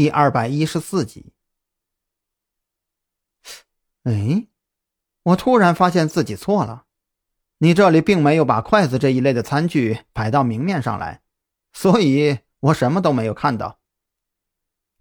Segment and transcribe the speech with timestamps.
[0.00, 1.34] 第二百一十四集。
[4.04, 4.46] 哎，
[5.24, 6.86] 我突然发现自己错了，
[7.58, 11.20] 你这里并没有把筷子这一类的餐具摆到明面上来，
[11.74, 13.78] 所以我什么都没有看到。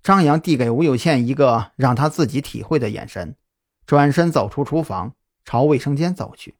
[0.03, 3.37] 张扬递给吴有倩一个让他自己体会的眼神，
[3.85, 6.57] 转身走出厨房，朝卫生间走去。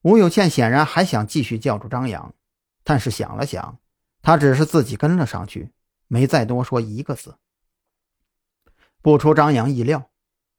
[0.00, 2.34] 吴有倩显然还想继续叫住张扬，
[2.82, 3.78] 但是想了想，
[4.22, 5.70] 他只是自己跟了上去，
[6.12, 7.36] 没再多说一个字。
[9.00, 10.10] 不出张扬意料，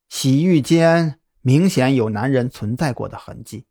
[0.07, 3.65] 洗浴间明显有男人存在过的痕迹。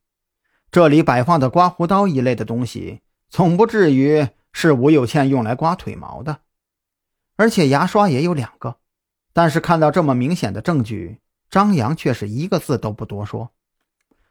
[0.70, 6.42] 这里摆放的刮胡刀一类的东西，总不至于是吴有倩用来刮腿毛的。
[7.36, 8.76] 而且牙刷也有两个，
[9.32, 13.52] 但是看到这么明显的证据，张扬却是一个字都不多说。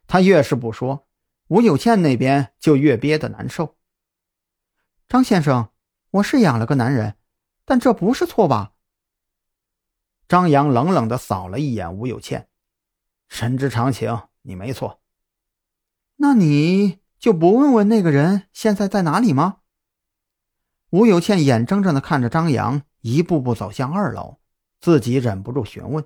[0.06, 1.08] 他越是不说。
[1.48, 3.76] 吴有倩那边就越憋得难受。
[5.08, 5.70] 张先生，
[6.12, 7.16] 我是养了个男人，
[7.70, 8.72] 但这不是错吧？
[10.28, 12.50] 张扬冷冷的扫了一眼吴有倩，
[13.28, 15.02] 人之常情，你没错。
[16.16, 19.58] 那你就不问问那个人现在在哪里吗？
[20.90, 24.40] 吴有倩眼睁睁的看着张扬一步步走向二楼，
[24.82, 26.04] 自己忍不住询问。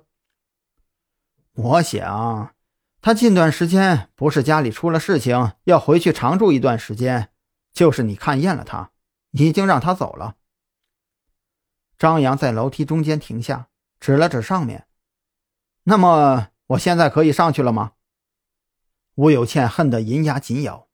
[1.54, 2.54] 我想。
[3.00, 7.30] 他近段时间不是家里出了事情，要回去常住一段时间，
[7.72, 8.90] 就是你看厌了他，
[9.30, 10.36] 已经让他走了。
[12.04, 14.86] 张扬在楼梯中间停下，指了指上面。
[15.84, 17.92] 那么我现在可以上去了吗？
[19.14, 20.86] 吴有倩恨得银牙紧咬。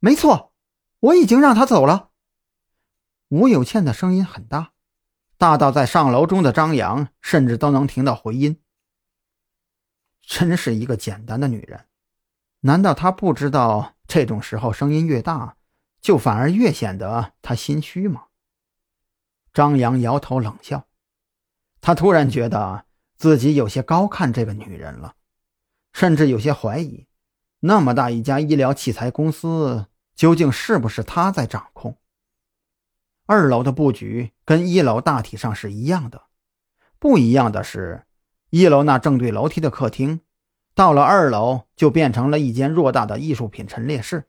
[0.00, 0.52] 没错，
[1.00, 2.10] 我已经让他走了。
[3.28, 4.72] 吴有倩的声音很大，
[5.38, 8.60] 大到在上楼中的张扬甚至都能听到回音。
[10.20, 11.86] 真是一个简单的女人，
[12.60, 15.56] 难道她不知道这种时候声音越大，
[16.02, 18.26] 就反而越显得她心虚吗？
[19.58, 20.86] 张扬摇头冷笑，
[21.80, 22.84] 他突然觉得
[23.16, 25.16] 自己有些高看这个女人了，
[25.92, 27.08] 甚至有些怀疑，
[27.58, 31.98] 那么大一家医疗器材公司究竟是不是他在掌控？
[33.26, 36.26] 二楼的布局跟一楼大体上是一样的，
[37.00, 38.04] 不一样的是。
[38.50, 40.20] 一楼那正对楼梯的客厅，
[40.76, 44.28] 到了二楼就变成了一间偌大的艺术品陈列室。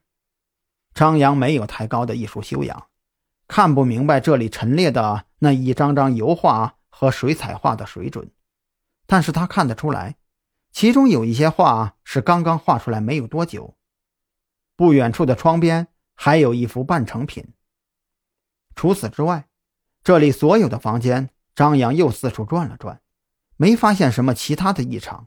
[0.92, 2.89] 张扬没有太高的艺术修养，
[3.50, 8.30] 看不明白这里陈列的那一张张油画和水彩画的水准，
[9.08, 10.14] 但是他看得出来，
[10.70, 13.76] 其中有一些画是刚刚画出来没有多久。
[14.76, 17.44] 不远处的窗边还有一幅半成品。
[18.76, 19.48] 除此之外，
[20.04, 23.00] 这里所有的房间，张扬又四处转了转。
[23.56, 25.26] 没发现什么其他的异常。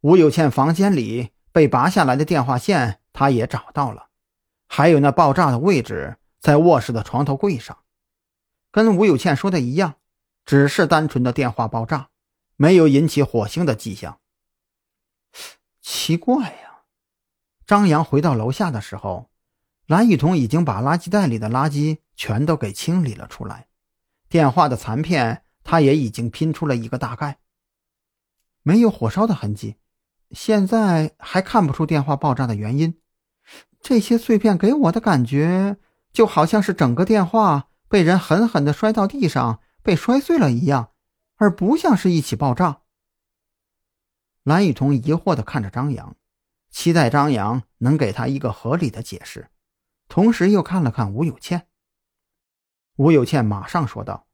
[0.00, 4.08] 吴有倩房间里被拔下来的电话线，他也找到了，
[4.66, 7.78] 还有那爆炸的位置在卧室的床头柜上，
[8.72, 9.94] 跟吴有倩说的一样，
[10.44, 12.10] 只是单纯的电话爆炸，
[12.56, 14.18] 没有引起火星的迹象。
[15.80, 16.82] 奇怪呀！
[17.64, 19.30] 张扬回到楼下的时候，
[19.86, 23.68] 蓝雨桐已经把垃圾袋里的垃圾全都给清理了出来，
[24.28, 25.44] 电话的残片。
[25.64, 27.38] 他也已经拼出了一个大概，
[28.64, 29.76] 没有火烧的痕迹，
[30.32, 33.00] 现在还看不出电话爆炸的原因。
[33.80, 35.76] 这些碎片给我的感觉
[36.12, 40.92] 就好像是整个电话被人狠狠的摔到地上，被摔碎了一样，
[41.36, 42.82] 而不像是一起爆炸。
[44.42, 46.16] 蓝雨桐疑惑的看着张扬，
[46.70, 49.48] 期待张扬能给他一个合理的解释，
[50.08, 51.66] 同时又看了看吴有倩。
[52.96, 54.26] 吴有倩马上说道。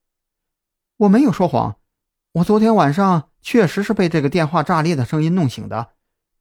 [0.97, 1.79] 我没有说谎，
[2.33, 5.93] 我昨天晚上确实是被这个电话炸裂的声音弄醒的，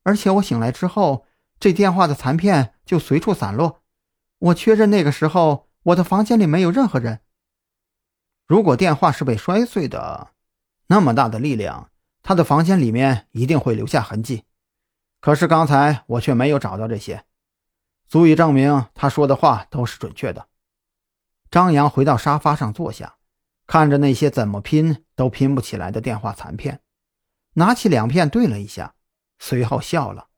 [0.03, 1.25] 而且我醒来之后，
[1.59, 3.83] 这电话的残片就随处散落。
[4.39, 7.21] 我确认那个时候我的房间里没有任何人。
[8.45, 10.31] 如果电话是被摔碎的，
[10.87, 11.89] 那么大的力量，
[12.23, 14.43] 他的房间里面一定会留下痕迹。
[15.19, 17.25] 可是刚才我却没有找到这些，
[18.07, 20.47] 足以证明他说的话都是准确的。
[21.49, 23.15] 张扬回到沙发上坐下。
[23.69, 26.79] 看着那些怎么拼都拼不起来的电话残片，
[27.55, 28.95] 拿起两片对了一下，
[29.39, 30.29] 随后笑了：“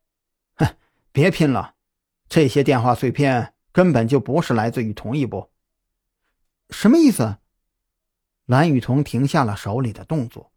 [0.57, 0.75] 哼，
[1.12, 1.75] 别拼了，
[2.28, 5.51] 这些电话碎片根本就不是来自于同一波。”
[6.71, 7.38] 什么意思？
[8.45, 10.51] 蓝雨桐停下了手里的动作，